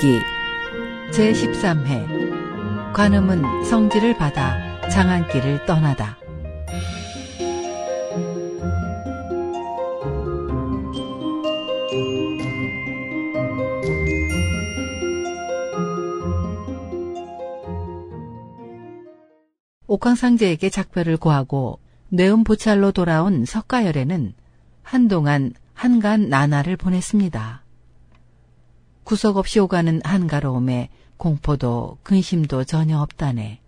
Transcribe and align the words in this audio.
서유기 0.00 0.22
제13회 1.12 2.94
관음은 2.94 3.64
성지를 3.64 4.16
받아 4.16 4.80
장안길을 4.88 5.66
떠나다 5.66 6.16
옥황상제에게 19.86 20.70
작별을 20.70 21.18
고하고 21.18 21.78
뇌음 22.08 22.44
보찰로 22.44 22.92
돌아온 22.92 23.44
석가열에는 23.44 24.32
한동안 24.82 25.52
한간 25.74 26.28
나날을 26.28 26.76
보냈습니다. 26.76 27.69
구석 29.10 29.38
없이 29.38 29.58
오가는 29.58 30.00
한가로움에 30.04 30.88
공포도 31.16 31.98
근심도 32.04 32.62
전혀 32.62 33.00
없다네. 33.00 33.60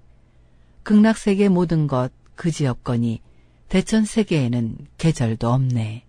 극락세계 0.85 1.49
모든 1.49 1.89
것 1.89 2.13
그지없거니 2.37 3.21
대천세계에는 3.69 4.77
계절도 4.99 5.51
없네. 5.51 6.05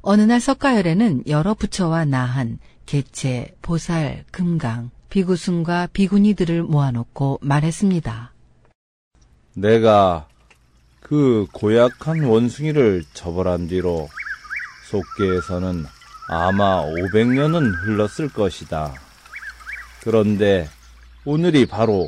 어느 0.00 0.22
날 0.22 0.40
석가열에는 0.40 1.24
여러 1.26 1.52
부처와 1.52 2.06
나한, 2.06 2.58
개체, 2.86 3.54
보살, 3.60 4.24
금강, 4.30 4.90
비구순과 5.10 5.88
비구니들을 5.92 6.62
모아놓고 6.62 7.40
말했습니다. 7.42 8.32
내가 9.56 10.26
그 11.00 11.46
고약한 11.52 12.24
원숭이를 12.24 13.04
처벌한 13.12 13.68
뒤로 13.68 14.08
속계에서는 14.88 15.99
아마 16.32 16.84
500년은 16.84 17.84
흘렀을 17.84 18.28
것이다. 18.28 18.94
그런데 20.00 20.68
오늘이 21.24 21.66
바로 21.66 22.06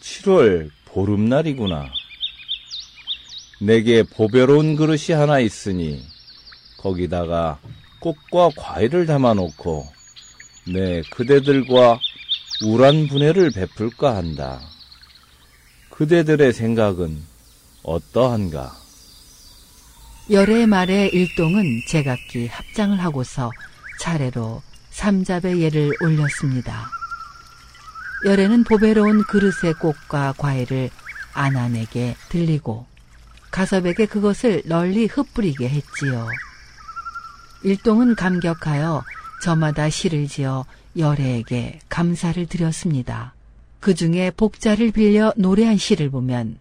7월 0.00 0.68
보름날이구나. 0.86 1.86
내게 3.60 4.02
보배로운 4.02 4.74
그릇이 4.74 5.12
하나 5.16 5.38
있으니 5.38 6.04
거기다가 6.78 7.60
꽃과 8.00 8.50
과일을 8.56 9.06
담아놓고 9.06 9.86
내 10.72 11.02
그대들과 11.12 12.00
우란 12.64 13.06
분해를 13.06 13.52
베풀까 13.52 14.16
한다. 14.16 14.60
그대들의 15.90 16.52
생각은 16.52 17.22
어떠한가? 17.84 18.85
열의 20.28 20.66
말에 20.66 21.06
일동은 21.06 21.82
제각기 21.86 22.48
합장을 22.48 22.98
하고서 22.98 23.52
차례로 24.00 24.60
삼잡의 24.90 25.62
예를 25.62 25.92
올렸습니다. 26.00 26.90
열에는 28.24 28.64
보배로운 28.64 29.22
그릇의 29.22 29.74
꽃과 29.78 30.34
과일을 30.36 30.90
아난에게 31.32 32.16
들리고 32.28 32.86
가섭에게 33.52 34.06
그것을 34.06 34.62
널리 34.64 35.06
흩뿌리게 35.06 35.68
했지요. 35.68 36.26
일동은 37.62 38.16
감격하여 38.16 39.04
저마다 39.42 39.88
시를 39.90 40.26
지어 40.26 40.64
열애에게 40.96 41.78
감사를 41.88 42.44
드렸습니다. 42.46 43.32
그 43.78 43.94
중에 43.94 44.32
복자를 44.32 44.90
빌려 44.90 45.32
노래한 45.36 45.76
시를 45.76 46.10
보면 46.10 46.58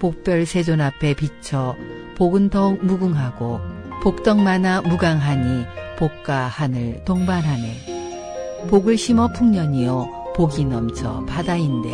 복별 0.00 0.44
세존 0.44 0.80
앞에 0.80 1.14
비쳐 1.14 1.76
복은 2.16 2.48
더욱 2.48 2.82
무궁하고 2.82 3.60
복덕 4.02 4.40
많아 4.40 4.80
무강하니 4.80 5.66
복과 5.98 6.46
하늘 6.46 7.04
동반하네. 7.04 8.66
복을 8.70 8.96
심어 8.96 9.28
풍년이요 9.28 10.32
복이 10.34 10.64
넘쳐 10.64 11.22
바다인데 11.26 11.90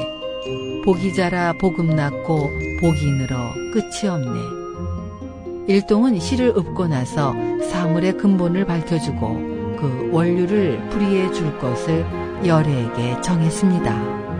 복이 0.85 1.15
자라 1.15 1.53
복음 1.55 1.97
낳고 1.97 2.51
복이 2.81 3.11
늘어 3.19 3.53
끝이 3.73 4.09
없네. 4.09 4.41
일동은 5.67 6.21
시를 6.21 6.57
읊고 6.57 6.87
나서 6.87 7.35
사물의 7.71 8.17
근본을 8.17 8.65
밝혀주고 8.65 9.29
그 9.77 10.11
원류를 10.13 10.89
풀이해 10.91 11.33
줄 11.33 11.59
것을 11.59 12.07
열애에게 12.47 13.21
정했습니다. 13.23 14.32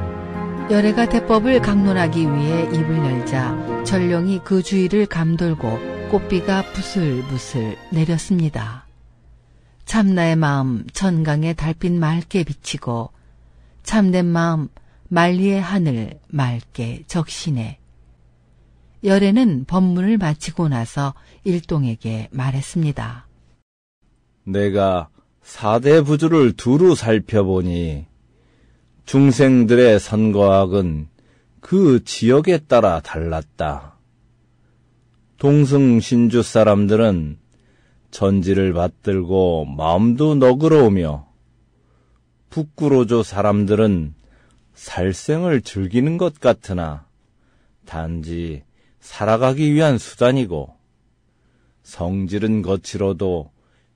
열애가 0.73 1.11
대법을 1.11 1.61
강론하기 1.61 2.21
위해 2.23 2.63
입을 2.63 2.97
열자 2.97 3.85
전령이 3.85 4.41
그 4.43 4.63
주위를 4.63 5.05
감돌고 5.05 6.09
꽃비가 6.11 6.73
부슬부슬 6.73 7.77
내렸습니다. 7.91 8.87
참나의 9.85 10.37
마음 10.37 10.87
천강의 10.95 11.57
달빛 11.57 11.93
맑게 11.93 12.45
비치고 12.45 13.11
참된 13.83 14.25
마음 14.25 14.69
만리의 15.09 15.61
하늘 15.61 16.19
맑게 16.29 17.05
적시네. 17.07 17.79
열애는 19.05 19.67
법문을 19.67 20.17
마치고 20.17 20.69
나서 20.69 21.13
일동에게 21.45 22.29
말했습니다. 22.31 23.27
내가 24.45 25.11
사대 25.43 26.01
부주를 26.01 26.53
두루 26.53 26.95
살펴보니 26.95 28.07
중생들의 29.05 29.99
선거학은 30.01 31.09
그 31.61 32.03
지역에 32.05 32.59
따라 32.59 33.01
달랐다. 33.01 33.99
동승 35.39 36.01
신주 36.01 36.43
사람들은 36.43 37.39
전지를 38.11 38.73
받들고 38.73 39.65
마음도 39.65 40.35
너그러우며 40.35 41.27
북구로조 42.51 43.23
사람들은 43.23 44.15
살생을 44.75 45.63
즐기는 45.63 46.19
것 46.19 46.39
같으나 46.39 47.07
단지 47.87 48.63
살아가기 49.01 49.75
위한 49.75 49.99
수단이고 49.99 50.77
성질은 51.83 52.63
거칠어도 52.63 53.51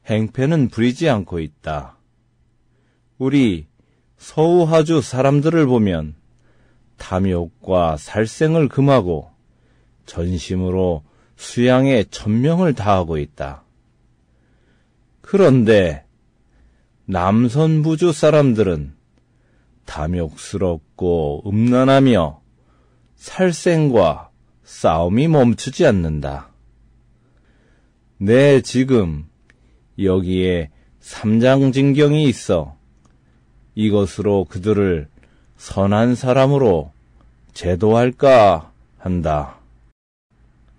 행패는 0.07 0.69
부리지 0.69 1.09
않고 1.09 1.41
있다. 1.41 1.97
우리 3.19 3.67
서우하주 4.19 5.03
사람들을 5.03 5.67
보면 5.67 6.15
탐욕과 6.97 7.97
살생을 7.99 8.69
금하고 8.69 9.31
전심으로 10.07 11.03
수양에 11.37 12.05
천명을 12.05 12.75
다하고 12.75 13.19
있다. 13.19 13.65
그런데 15.21 16.05
남선부주 17.05 18.13
사람들은 18.13 18.95
탐욕스럽고 19.85 21.43
음란하며 21.47 22.41
살생과 23.17 24.31
싸움이 24.65 25.29
멈추지 25.29 25.87
않는다. 25.87 26.51
내 28.19 28.61
지금 28.63 29.27
여기에 29.99 30.71
삼장진경이 31.01 32.25
있어 32.25 32.76
이것으로 33.77 34.47
그들을 34.49 35.07
선한 35.59 36.17
사람으로 36.17 36.91
제도할까 37.55 38.73
한다. 38.99 39.57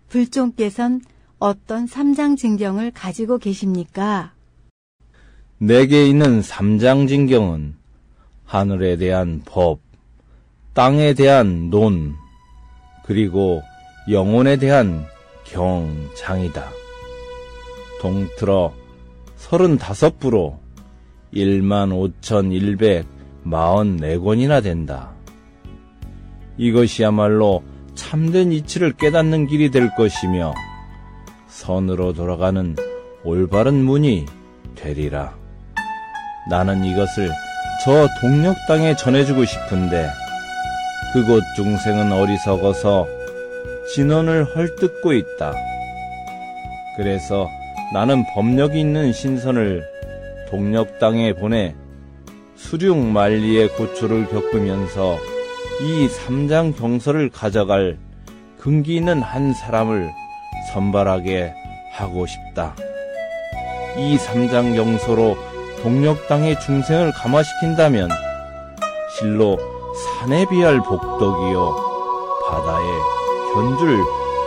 불종께선 0.09 1.01
어떤 1.39 1.87
삼장진경을 1.87 2.91
가지고 2.91 3.37
계십니까? 3.37 4.33
내게 5.59 6.07
있는 6.07 6.41
삼장진경은 6.41 7.75
하늘에 8.45 8.97
대한 8.97 9.41
법, 9.45 9.79
땅에 10.73 11.13
대한 11.13 11.69
논, 11.69 12.15
그리고 13.05 13.61
영혼에 14.09 14.57
대한 14.57 15.05
경장이다. 15.45 16.69
동틀어 18.01 18.73
35부로 19.37 20.57
1만 21.33 22.11
5,144권이나 23.45 24.63
된다. 24.63 25.11
이것이야말로 26.57 27.63
참된 27.95 28.51
이치를 28.51 28.93
깨닫는 28.93 29.47
길이 29.47 29.71
될 29.71 29.93
것이며 29.95 30.53
선으로 31.47 32.13
돌아가는 32.13 32.75
올바른 33.23 33.83
문이 33.83 34.25
되리라. 34.75 35.35
나는 36.49 36.85
이것을 36.85 37.29
저 37.83 38.07
동력 38.21 38.55
땅에 38.67 38.95
전해주고 38.95 39.45
싶은데 39.45 40.07
그곳 41.13 41.43
중생은 41.55 42.11
어리석어서 42.11 43.07
진언을 43.93 44.55
헐뜯고 44.55 45.13
있다. 45.13 45.53
그래서 46.95 47.49
나는 47.93 48.25
법력이 48.33 48.79
있는 48.79 49.13
신선을 49.13 49.96
동력 50.49 50.99
땅에 50.99 51.33
보내 51.33 51.75
수륙 52.55 52.97
만리의 52.97 53.69
고초를 53.75 54.27
겪으면서 54.27 55.17
이 55.81 56.07
삼장 56.07 56.73
경서를 56.73 57.29
가져갈 57.29 57.99
근기 58.57 58.95
있는 58.95 59.21
한 59.21 59.53
사람을 59.53 60.09
선발하게 60.73 61.53
하고 61.93 62.25
싶다. 62.25 62.75
이 63.97 64.17
삼장 64.17 64.75
경서로 64.75 65.35
동력 65.81 66.27
땅의 66.27 66.59
중생을 66.61 67.11
감화시킨다면 67.13 68.09
실로 69.17 69.57
산에 70.19 70.45
비할 70.49 70.79
복덕이요 70.79 71.75
바다에 72.49 72.85
견줄 73.53 74.03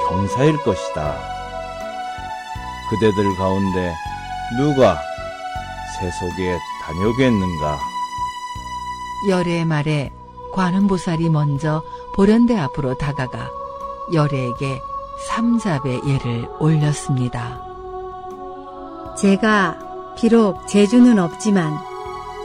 경사일 0.08 0.56
것이다. 0.58 1.17
그대들 2.91 3.37
가운데 3.37 3.94
누가 4.58 4.99
세속에 6.00 6.58
다녀오겠는가? 6.82 7.79
열애의 9.29 9.67
말에 9.67 10.11
관음보살이 10.55 11.29
먼저 11.29 11.82
보련대 12.14 12.56
앞으로 12.58 12.94
다가가 12.94 13.50
열애에게 14.12 14.81
삼잡의 15.29 16.00
예를 16.06 16.49
올렸습니다. 16.58 17.61
제가 19.17 19.79
비록 20.17 20.67
재주는 20.67 21.19
없지만 21.19 21.79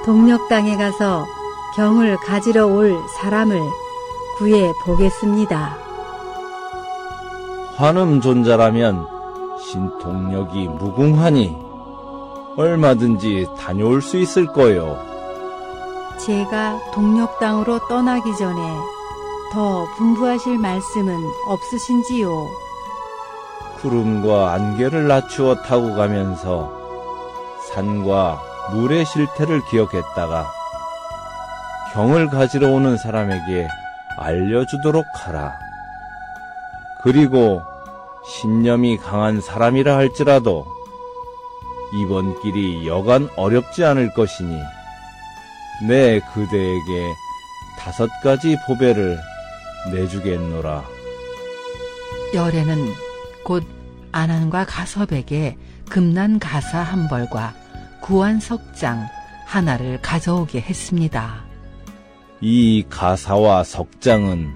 동력 0.03 0.49
땅에 0.49 0.75
가서 0.75 1.25
경을 1.75 2.17
가지러 2.17 2.67
올 2.67 2.99
사람을 3.17 3.61
구해 4.37 4.73
보겠습니다. 4.83 5.77
환음 7.77 8.19
존자라면 8.19 9.07
신통력이 9.59 10.67
무궁하니 10.67 11.64
얼마든지 12.57 13.47
다녀올 13.57 14.01
수 14.01 14.17
있을 14.17 14.47
거요. 14.47 14.97
제가 16.17 16.79
동력 16.93 17.39
땅으로 17.39 17.79
떠나기 17.87 18.35
전에 18.37 18.61
더 19.51 19.85
분부하실 19.97 20.57
말씀은 20.57 21.17
없으신지요? 21.47 22.47
구름과 23.79 24.53
안개를 24.53 25.07
낮추어 25.07 25.55
타고 25.63 25.93
가면서 25.95 26.71
산과 27.69 28.39
물의 28.71 29.05
실태를 29.05 29.61
기억했다가 29.65 30.47
경을 31.93 32.29
가지러 32.29 32.69
오는 32.71 32.97
사람에게 32.97 33.67
알려주도록 34.17 35.05
하라. 35.13 35.53
그리고 37.01 37.61
신념이 38.25 38.97
강한 38.97 39.39
사람이라 39.39 39.95
할지라도 39.95 40.65
이번 42.01 42.41
길이 42.41 42.87
여간 42.87 43.29
어렵지 43.35 43.83
않을 43.85 44.13
것이니 44.13 44.59
내 45.87 46.19
그대에게 46.33 47.13
다섯 47.77 48.09
가지 48.21 48.57
보배를 48.67 49.17
내주겠노라. 49.91 50.83
열애는 52.33 52.93
곧 53.43 53.65
안한과 54.11 54.65
가섭에게 54.65 55.57
금난 55.89 56.39
가사 56.39 56.79
한 56.79 57.07
벌과 57.07 57.53
구한 58.01 58.39
석장 58.39 59.07
하나를 59.45 60.01
가져오게 60.01 60.61
했습니다. 60.61 61.43
이 62.41 62.83
가사와 62.89 63.63
석장은 63.63 64.53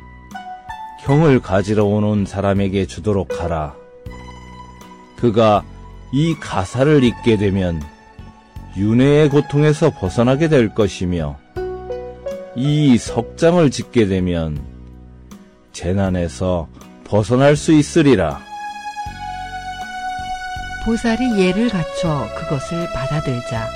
경을 1.02 1.40
가지러 1.40 1.86
오는 1.86 2.26
사람에게 2.26 2.86
주도록 2.86 3.42
하라. 3.42 3.76
그가 5.16 5.64
이 6.12 6.36
가사를 6.40 7.04
읽게 7.04 7.38
되면 7.38 7.82
윤회의 8.76 9.30
고통에서 9.30 9.92
벗어나게 9.92 10.48
될 10.48 10.74
것이며 10.74 11.38
이 12.56 12.98
석장을 12.98 13.70
짓게 13.72 14.08
되면 14.08 14.60
재난에서 15.72 16.68
벗어날 17.04 17.56
수 17.56 17.72
있으리라. 17.74 18.42
보살이 20.86 21.40
예를 21.40 21.70
갖춰 21.70 22.28
그것을 22.38 22.88
받아들자 22.94 23.68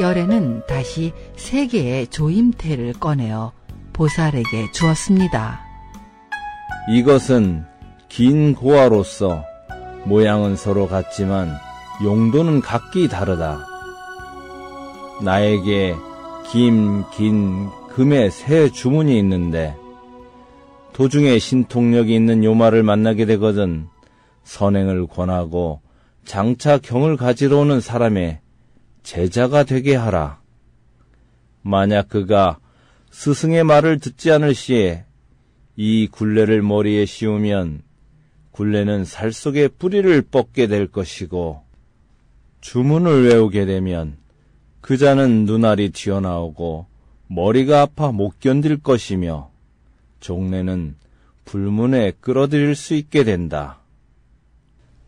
열애는 0.00 0.66
다시 0.66 1.12
세 1.36 1.66
개의 1.66 2.06
조임태를 2.08 2.94
꺼내어 2.94 3.52
보살에게 3.92 4.70
주었습니다. 4.72 5.60
이것은 6.88 7.64
긴 8.08 8.54
고아로서 8.54 9.44
모양은 10.04 10.56
서로 10.56 10.88
같지만 10.88 11.50
용도는 12.02 12.60
각기 12.60 13.08
다르다. 13.08 13.66
나에게 15.22 15.94
김, 16.50 17.04
긴, 17.10 17.68
금의 17.90 18.30
세 18.30 18.70
주문이 18.70 19.16
있는데 19.18 19.76
도중에 20.92 21.38
신통력이 21.38 22.14
있는 22.14 22.44
요마를 22.44 22.82
만나게 22.82 23.24
되거든 23.26 23.86
선행을 24.44 25.06
권하고 25.06 25.80
장차 26.24 26.78
경을 26.78 27.16
가지러 27.16 27.58
오는 27.58 27.80
사람의 27.80 28.40
제자가 29.02 29.64
되게 29.64 29.94
하라. 29.94 30.40
만약 31.62 32.08
그가 32.08 32.58
스승의 33.10 33.64
말을 33.64 33.98
듣지 33.98 34.30
않을 34.32 34.54
시에 34.54 35.04
이 35.76 36.08
굴레를 36.10 36.62
머리에 36.62 37.06
씌우면 37.06 37.82
굴레는 38.52 39.04
살 39.04 39.32
속에 39.32 39.68
뿌리를 39.68 40.22
뻗게 40.22 40.66
될 40.66 40.86
것이고 40.86 41.62
주문을 42.60 43.28
외우게 43.28 43.66
되면 43.66 44.16
그 44.80 44.96
자는 44.96 45.44
눈알이 45.44 45.90
튀어나오고 45.90 46.86
머리가 47.28 47.82
아파 47.82 48.12
못 48.12 48.38
견딜 48.40 48.76
것이며 48.78 49.50
종래는 50.20 50.96
불문에 51.44 52.12
끌어들일 52.20 52.74
수 52.76 52.94
있게 52.94 53.24
된다. 53.24 53.78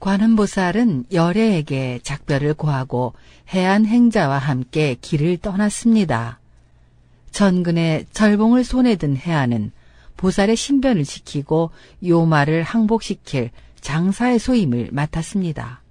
관음보살은 0.00 1.06
열애에게 1.12 2.00
작별을 2.02 2.54
고하고 2.54 3.14
해안 3.52 3.86
행자와 3.86 4.38
함께 4.38 4.96
길을 5.00 5.38
떠났습니다. 5.38 6.40
전근에 7.30 8.04
절봉을 8.12 8.64
손에 8.64 8.96
든 8.96 9.16
해안은 9.16 9.72
보살의 10.16 10.56
신변을 10.56 11.04
지키고 11.04 11.70
요마를 12.04 12.62
항복시킬 12.62 13.50
장사의 13.80 14.38
소임을 14.38 14.90
맡았습니다. 14.92 15.82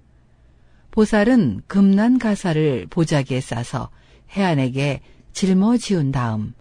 보살은 0.90 1.62
금난 1.66 2.18
가사를 2.18 2.86
보자기에 2.88 3.40
싸서 3.40 3.90
해안에게 4.30 5.00
짊어지운 5.32 6.12
다음 6.12 6.54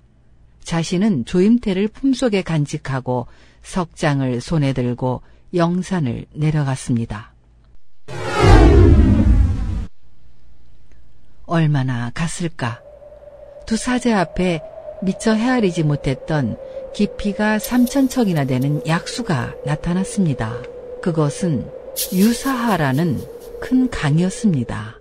자신은 0.63 1.25
조임태를 1.25 1.89
품속에 1.89 2.41
간직하고 2.41 3.27
석장을 3.61 4.41
손에 4.41 4.73
들고 4.73 5.21
영산을 5.53 6.25
내려갔습니다. 6.33 7.33
얼마나 11.45 12.09
갔을까? 12.13 12.81
두 13.65 13.77
사제 13.77 14.13
앞에 14.13 14.61
미처 15.03 15.33
헤아리지 15.33 15.83
못했던 15.83 16.57
깊이가 16.93 17.57
3천척이나 17.57 18.47
되는 18.47 18.85
약수가 18.85 19.55
나타났습니다. 19.65 20.61
그것은 21.01 21.67
유사하라는 22.13 23.19
큰 23.59 23.89
강이었습니다. 23.89 24.99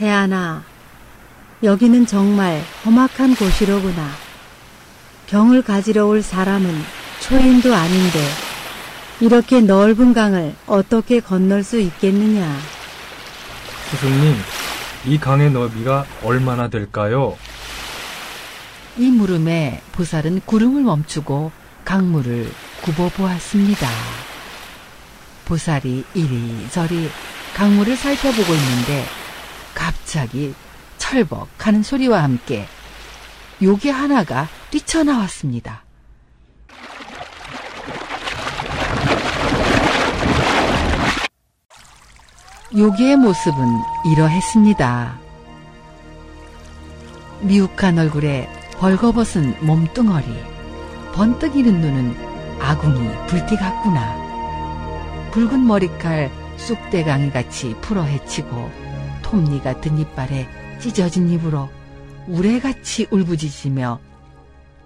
혜안아, 0.00 0.64
여기는 1.62 2.06
정말 2.06 2.60
험악한 2.84 3.36
곳이로구나. 3.36 4.08
경을 5.28 5.62
가지러 5.62 6.06
올 6.06 6.22
사람은 6.22 6.70
초인도 7.20 7.74
아닌데 7.74 8.18
이렇게 9.20 9.60
넓은 9.60 10.14
강을 10.14 10.54
어떻게 10.66 11.20
건널 11.20 11.62
수 11.62 11.78
있겠느냐? 11.78 12.56
스승님, 13.90 14.34
이 15.06 15.18
강의 15.18 15.50
너비가 15.50 16.06
얼마나 16.22 16.68
될까요? 16.68 17.36
이 18.98 19.12
물음에 19.12 19.80
보살은 19.92 20.40
구름을 20.44 20.82
멈추고 20.82 21.52
강물을 21.84 22.50
굽어보았습니다. 22.82 23.88
보살이 25.44 26.04
이리저리 26.14 27.08
강물을 27.54 27.96
살펴보고 27.96 28.52
있는데 28.52 29.04
갑자기 29.72 30.52
철벅 30.98 31.48
하는 31.58 31.84
소리와 31.84 32.24
함께 32.24 32.66
요괴 33.62 33.90
하나가 33.90 34.48
뛰쳐나왔습니다. 34.70 35.84
요괴의 42.76 43.16
모습은 43.16 43.64
이러했습니다. 44.12 45.18
미욱한 47.40 47.98
얼굴에 47.98 48.57
벌거벗은 48.78 49.66
몸뚱어리, 49.66 50.26
번뜩이는 51.12 51.80
눈은 51.80 52.60
아궁이 52.60 53.26
불띠 53.26 53.56
같구나. 53.56 54.28
붉은 55.32 55.66
머리칼 55.66 56.30
쑥대강이 56.56 57.30
같이 57.30 57.74
풀어 57.80 58.04
헤치고 58.04 58.70
톱니 59.22 59.62
같은 59.64 59.98
이빨에 59.98 60.48
찢어진 60.80 61.28
입으로 61.28 61.68
우레같이 62.28 63.08
울부짖으며 63.10 63.98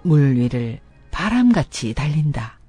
물 0.01 0.37
위를 0.37 0.79
바람같이 1.11 1.93
달린다. 1.93 2.59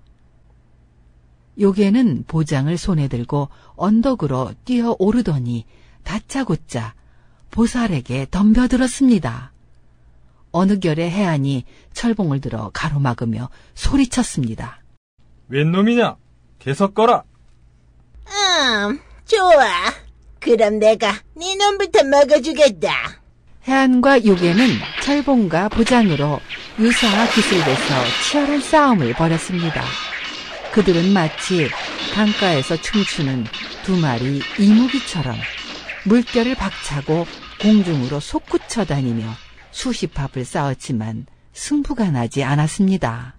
요괴는 1.59 2.25
보장을 2.27 2.77
손에 2.77 3.09
들고 3.09 3.49
언덕으로 3.77 4.53
뛰어 4.67 4.95
오르더니 4.99 5.65
다짜고짜 6.03 6.95
보살에게 7.51 8.27
덤벼들었습니다. 8.31 9.54
어느 10.55 10.79
결에 10.79 11.11
해안이 11.11 11.65
철봉을 11.95 12.41
들어 12.41 12.71
가로막으며 12.73 13.51
소리쳤습니다. 13.75 14.81
웬 15.49 15.73
놈이냐? 15.73 16.15
계속 16.61 16.95
거라. 16.95 17.25
음, 18.29 19.01
좋아. 19.27 19.67
그럼 20.39 20.79
내가 20.79 21.13
네 21.35 21.57
놈부터 21.57 22.05
먹어주겠다. 22.05 22.89
해안과 23.67 24.25
요괴는 24.25 24.69
철봉과 25.03 25.71
보장으로 25.71 26.41
유사와 26.79 27.27
기술돼서 27.31 27.95
치열한 28.23 28.61
싸움을 28.61 29.13
벌였습니다. 29.15 29.83
그들은 30.73 31.13
마치 31.13 31.69
강가에서 32.15 32.77
춤추는 32.77 33.47
두 33.83 33.97
마리 33.97 34.41
이무기처럼 34.61 35.35
물결을 36.05 36.55
박차고 36.55 37.27
공중으로 37.61 38.21
솟구쳐 38.21 38.85
다니며 38.85 39.25
수십 39.75 40.17
합을 40.17 40.45
싸웠지만 40.45 41.27
승부가 41.53 42.13
나지 42.13 42.45
않았습니다. 42.45 43.35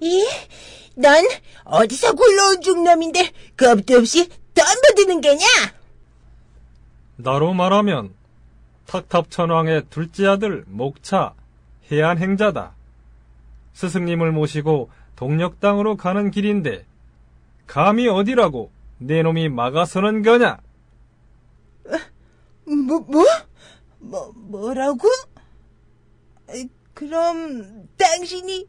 이, 0.00 0.24
넌 0.94 1.24
어디서 1.64 2.12
굴러온 2.12 2.62
중놈인데 2.62 3.32
겁도 3.56 3.98
없이 3.98 4.28
덤벼드는 4.54 5.20
게냐? 5.20 5.46
나로 7.16 7.54
말하면 7.54 8.14
탁탑천왕의 8.86 9.86
둘째 9.90 10.28
아들 10.28 10.64
목차 10.68 11.34
해안 11.90 12.18
행자다. 12.18 12.76
스승님을 13.72 14.30
모시고 14.30 14.90
동력 15.16 15.58
땅으로 15.58 15.96
가는 15.96 16.30
길인데 16.30 16.86
감히 17.66 18.06
어디라고 18.06 18.70
내 18.98 19.22
놈이 19.22 19.48
막아서는 19.48 20.22
거냐? 20.22 20.58
뭐, 22.64 23.00
뭐? 23.00 23.24
뭐, 24.08 24.32
뭐라고? 24.34 25.08
그럼 26.94 27.86
당신이 27.96 28.66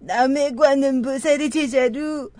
남의 0.00 0.56
관은 0.56 1.02
보살의 1.02 1.50
제자로 1.50 2.30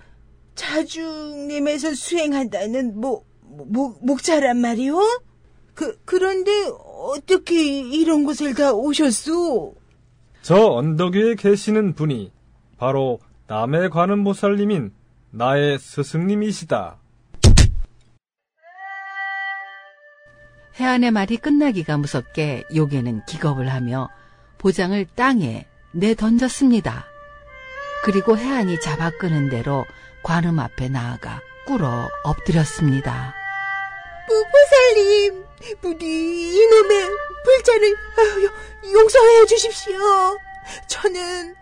자중님에서 0.55 1.95
수행한다는 1.95 3.01
뭐, 3.01 3.25
뭐, 3.41 3.97
목자란 4.03 4.59
말이오? 4.59 4.99
그, 5.75 5.99
그런데 6.05 6.51
어떻게 7.15 7.81
이런 7.81 8.25
곳을 8.25 8.55
다 8.55 8.73
오셨소? 8.73 9.75
저 10.43 10.57
언덕 10.57 11.15
위에 11.15 11.35
계시는 11.37 11.95
분이 11.95 12.33
바로 12.77 13.21
남의 13.47 13.91
관음 13.91 14.25
보살님인 14.25 14.93
나의 15.31 15.79
스승님이시다. 15.79 16.99
해안의 20.79 21.11
말이 21.11 21.37
끝나기가 21.37 21.99
무섭게 21.99 22.65
요괴는 22.75 23.27
기겁을 23.27 23.73
하며 23.73 24.09
보장을 24.59 25.07
땅에 25.15 25.67
내던졌습니다. 25.93 27.07
그리고 28.05 28.37
해안이 28.37 28.81
잡아 28.81 29.11
끄는 29.11 29.51
대로 29.51 29.85
관음 30.23 30.59
앞에 30.59 30.89
나아가 30.89 31.41
꿇어 31.67 32.09
엎드렸습니다. 32.25 33.35
보살님, 34.29 35.45
부디 35.81 36.55
이놈의 36.55 37.11
불자를 37.45 37.97
용서해 38.93 39.47
주십시오. 39.47 40.39
저는 40.87 41.55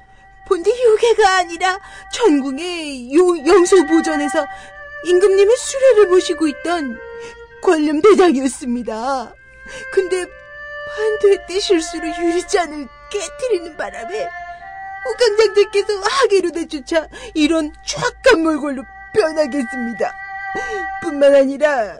본디 0.46 0.70
요괴가 0.70 1.38
아니라 1.38 1.78
천궁의 2.12 3.14
요 3.14 3.46
영소보전에서 3.46 4.46
임금님의 5.04 5.56
수레를 5.56 6.06
모시고 6.08 6.46
있던 6.48 6.98
권름 7.62 8.00
대장이었습니다. 8.02 9.34
근데 9.92 10.26
반도의 10.96 11.46
때 11.46 11.60
실수로 11.60 12.06
유리잔을 12.08 12.88
깨뜨리는 13.10 13.76
바람에 13.76 14.28
옥강장제께서 15.06 16.00
하계로 16.00 16.50
내쫓아 16.50 17.08
이런 17.34 17.72
쫙한 17.86 18.42
몰골로 18.42 18.82
변하겠습니다. 19.14 20.14
뿐만 21.02 21.34
아니라 21.34 21.98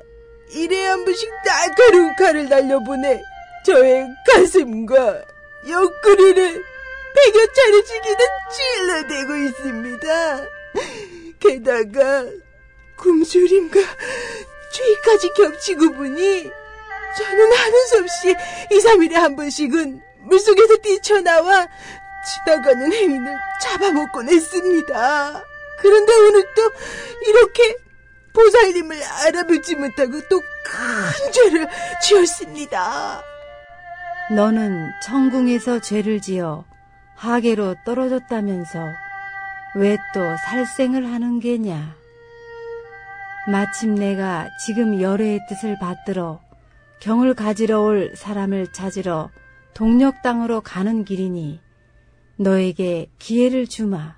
일에 0.53 0.87
한 0.87 1.05
번씩 1.05 1.31
날카로운 1.45 2.17
칼을 2.17 2.49
날려보내 2.49 3.23
저의 3.65 4.07
가슴과 4.27 5.23
옆구리를 5.69 6.65
백여 7.15 7.47
차례씩이나 7.53 8.19
찔러대고 8.51 9.37
있습니다. 9.37 10.47
게다가 11.39 12.27
kum수림과 12.97 13.81
죄까지 14.73 15.33
겹치고 15.37 15.93
보니 15.95 16.51
저는 17.17 17.53
하는 17.53 17.87
수 17.87 17.99
없이 17.99 18.37
2, 18.71 18.79
3일에 18.79 19.13
한 19.15 19.35
번씩은 19.37 20.01
물속에서 20.23 20.77
뛰쳐나와 20.77 21.67
지나가는 22.45 22.93
행인을 22.93 23.39
잡아먹곤 23.63 24.29
했습니다. 24.29 25.43
그런데 25.81 26.13
오늘 26.13 26.45
또 26.55 26.63
이렇게 27.27 27.77
보살님을 28.33 28.97
알아보지 29.27 29.75
못하고 29.77 30.21
또 30.29 30.41
큰 30.63 31.33
죄를 31.33 31.67
지었습니다. 32.03 33.25
너는 34.31 34.91
천궁에서 35.03 35.81
죄를 35.81 36.21
지어 36.21 36.65
하계로 37.17 37.75
떨어졌다면서 37.85 38.79
왜 39.75 39.97
또 40.15 40.21
살생을 40.47 41.07
하는 41.13 41.41
게냐? 41.41 41.97
마침 43.49 43.95
내가 43.95 44.51
지금 44.65 45.01
열애의 45.01 45.41
뜻을 45.49 45.79
받들어 45.79 46.41
경을 47.01 47.33
가지러 47.35 47.81
올 47.81 48.15
사람을 48.15 48.73
찾으러 48.73 49.31
동력 49.73 50.21
땅으로 50.23 50.61
가는 50.61 51.05
길이니 51.05 51.59
너에게 52.37 53.07
기회를 53.19 53.67
주마. 53.67 54.17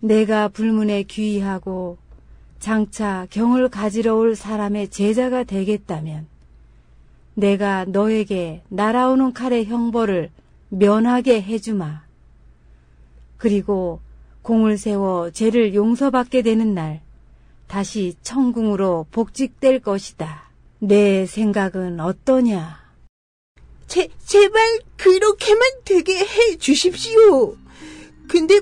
내가 0.00 0.48
불문에 0.48 1.02
귀의하고 1.02 1.98
장차 2.58 3.26
경을 3.28 3.68
가지러 3.68 4.16
올 4.16 4.34
사람의 4.34 4.88
제자가 4.88 5.44
되겠다면 5.44 6.26
내가 7.34 7.84
너에게 7.84 8.62
날아오는 8.70 9.34
칼의 9.34 9.66
형벌을 9.66 10.30
면하게 10.70 11.42
해주마. 11.42 12.02
그리고 13.36 14.00
공을 14.40 14.78
세워 14.78 15.30
죄를 15.30 15.74
용서받게 15.74 16.40
되는 16.40 16.74
날 16.74 17.03
다시 17.66 18.14
천궁으로 18.22 19.06
복직될 19.10 19.80
것이다. 19.80 20.50
내 20.78 21.26
생각은 21.26 22.00
어떠냐? 22.00 22.84
제, 23.86 24.08
제발 24.24 24.80
그렇게만 24.96 25.62
되게 25.84 26.18
해 26.18 26.56
주십시오. 26.56 27.56
근데 28.28 28.60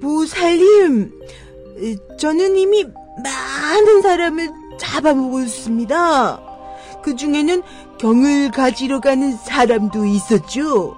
보살님, 0.00 1.12
저는 2.18 2.56
이미 2.56 2.84
많은 3.22 4.02
사람을 4.02 4.50
잡아먹었습니다. 4.78 6.40
그 7.02 7.16
중에는 7.16 7.62
경을 7.98 8.50
가지러 8.50 9.00
가는 9.00 9.36
사람도 9.36 10.04
있었죠. 10.04 10.96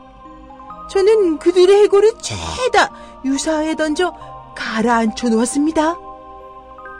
저는 0.91 1.39
그들의 1.39 1.83
해골을 1.83 2.15
죄다 2.23 2.91
유사에 3.25 3.77
던져 3.77 4.15
가라앉혀 4.57 5.29
놓았습니다. 5.29 6.08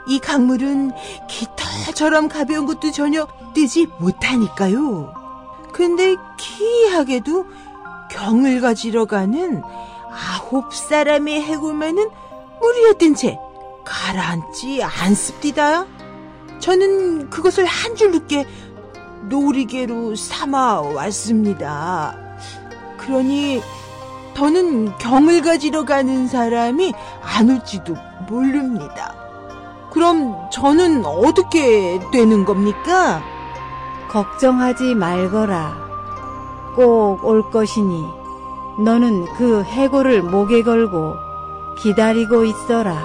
이 0.09 0.19
강물은 0.19 0.91
깃털처럼 1.27 2.27
가벼운 2.29 2.65
것도 2.65 2.91
전혀 2.91 3.27
뜨지 3.53 3.87
못하니까요. 3.99 5.13
근데 5.71 6.15
기이하게도 6.37 7.45
경을 8.11 8.59
가지러 8.59 9.05
가는 9.05 9.61
아홉 10.11 10.73
사람의 10.73 11.41
해골만은 11.43 12.09
무리에 12.59 12.93
뜬 12.93 13.13
채 13.15 13.37
가라앉지 13.85 14.83
않습니다. 14.83 15.85
저는 16.59 17.29
그것을 17.29 17.65
한 17.65 17.95
줄 17.95 18.11
늦게 18.11 18.45
놀이개로 19.29 20.15
삼아 20.15 20.81
왔습니다. 20.81 22.17
그러니 22.97 23.61
더는 24.33 24.97
경을 24.97 25.41
가지러 25.41 25.85
가는 25.85 26.27
사람이 26.27 26.93
안 27.21 27.49
올지도 27.49 27.95
모릅니다. 28.27 29.15
그럼 29.91 30.35
저는 30.51 31.05
어떻게 31.05 31.99
되는 32.11 32.45
겁니까? 32.45 33.21
걱정하지 34.09 34.95
말거라. 34.95 35.77
꼭 36.75 37.19
올 37.23 37.49
것이니 37.49 38.05
너는 38.83 39.25
그 39.35 39.63
해골을 39.63 40.23
목에 40.23 40.63
걸고 40.63 41.15
기다리고 41.81 42.45
있어라. 42.45 42.97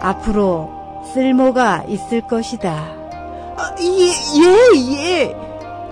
앞으로 0.00 0.70
쓸모가 1.14 1.84
있을 1.88 2.20
것이다. 2.22 2.70
아, 3.56 3.74
예, 3.80 4.12
예, 4.42 4.94
예. 4.98 5.36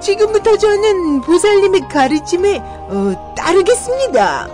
지금부터 0.00 0.58
저는 0.58 1.23
보살님의 1.23 1.88
가르침에 1.88 2.58
어, 2.58 3.34
따르겠습니다. 3.34 4.49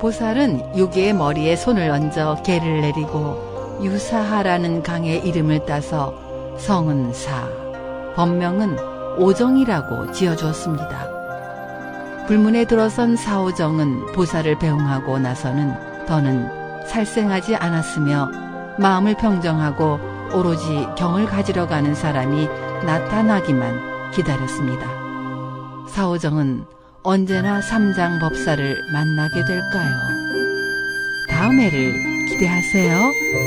보살은 0.00 0.78
요괴의 0.78 1.12
머리에 1.14 1.56
손을 1.56 1.90
얹어 1.90 2.42
개를 2.42 2.80
내리고 2.80 3.45
유사하라는 3.82 4.82
강의 4.82 5.26
이름을 5.26 5.66
따서 5.66 6.14
성은 6.58 7.12
사, 7.12 7.48
법명은 8.14 9.18
오정이라고 9.18 10.12
지어주었습니다. 10.12 12.26
불문에 12.26 12.64
들어선 12.64 13.16
사오정은 13.16 14.12
보살을 14.12 14.58
배웅하고 14.58 15.18
나서는 15.18 16.06
더는 16.06 16.48
살생하지 16.86 17.56
않았으며 17.56 18.30
마음을 18.78 19.16
평정하고 19.16 19.98
오로지 20.34 20.86
경을 20.98 21.26
가지러 21.26 21.66
가는 21.66 21.94
사람이 21.94 22.48
나타나기만 22.84 24.10
기다렸습니다. 24.10 24.86
사오정은 25.88 26.64
언제나 27.02 27.60
삼장 27.60 28.18
법사를 28.18 28.76
만나게 28.92 29.44
될까요? 29.44 29.94
다음 31.30 31.60
회를 31.60 31.92
기대하세요. 32.28 33.45